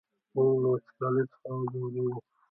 [0.33, 2.17] موږ له وچکالۍ څخه ځوريږو!